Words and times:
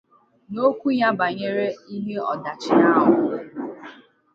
N'okwu 0.53 0.87
ya 0.99 1.09
banyere 1.19 1.65
ihe 1.95 2.15
ọdachi 2.31 2.71
ahụ 2.97 3.13